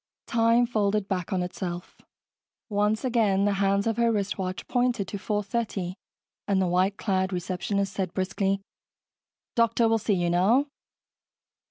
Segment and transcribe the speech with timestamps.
[0.25, 2.01] Time folded back on itself.
[2.69, 5.93] Once again, the hands of her wristwatch pointed to 4:30
[6.47, 8.61] and the white clad receptionist said briskly,
[9.55, 10.65] "Doctor will see you now."